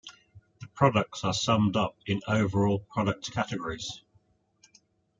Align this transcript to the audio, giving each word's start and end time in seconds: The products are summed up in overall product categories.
The 0.61 0.65
products 0.65 1.23
are 1.23 1.31
summed 1.31 1.75
up 1.75 1.95
in 2.07 2.23
overall 2.27 2.79
product 2.79 3.31
categories. 3.31 4.01